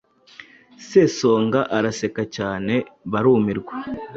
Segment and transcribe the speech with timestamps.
[0.87, 2.75] Sesonga araseka cyane
[3.11, 3.73] barumirwa